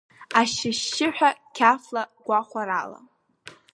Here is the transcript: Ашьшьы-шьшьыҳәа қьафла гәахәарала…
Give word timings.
Ашьшьы-шьшьыҳәа 0.39 1.29
қьафла 1.55 2.03
гәахәарала… 2.25 2.99